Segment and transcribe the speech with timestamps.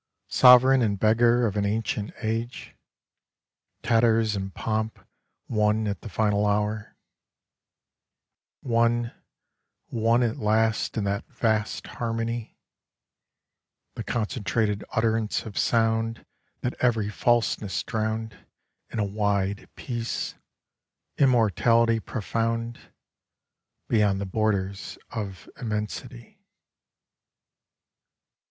[0.29, 2.75] Sovereign and beggar of an ancient age,
[3.83, 4.97] Tatters and pomp
[5.45, 6.97] one at the final hour—
[8.61, 9.13] One,
[9.89, 12.57] one at last in that vast harmony,
[13.93, 16.25] The concentrated utterance of sound
[16.61, 18.43] That every falseness drowned
[18.89, 20.33] In a wide peace,
[21.17, 22.91] Immortally profound,
[23.87, 26.41] Beyond the borders of Immensity.